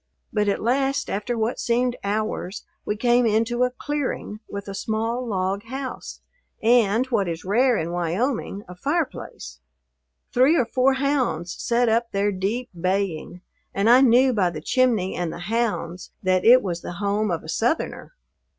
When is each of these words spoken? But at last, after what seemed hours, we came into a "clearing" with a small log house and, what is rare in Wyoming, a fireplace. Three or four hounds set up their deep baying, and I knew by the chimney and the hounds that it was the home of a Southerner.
But 0.33 0.47
at 0.47 0.63
last, 0.63 1.11
after 1.11 1.37
what 1.37 1.59
seemed 1.59 1.95
hours, 2.03 2.65
we 2.85 2.95
came 2.95 3.27
into 3.27 3.61
a 3.61 3.69
"clearing" 3.69 4.39
with 4.49 4.67
a 4.67 4.73
small 4.73 5.23
log 5.27 5.61
house 5.65 6.21
and, 6.59 7.05
what 7.11 7.27
is 7.27 7.45
rare 7.45 7.77
in 7.77 7.91
Wyoming, 7.91 8.63
a 8.67 8.73
fireplace. 8.75 9.59
Three 10.31 10.57
or 10.57 10.65
four 10.65 10.93
hounds 10.95 11.53
set 11.61 11.87
up 11.87 12.11
their 12.13 12.31
deep 12.31 12.69
baying, 12.73 13.41
and 13.75 13.87
I 13.87 14.01
knew 14.01 14.33
by 14.33 14.49
the 14.49 14.59
chimney 14.59 15.15
and 15.15 15.31
the 15.31 15.37
hounds 15.37 16.09
that 16.23 16.45
it 16.45 16.63
was 16.63 16.81
the 16.81 16.93
home 16.93 17.29
of 17.29 17.43
a 17.43 17.47
Southerner. 17.47 18.15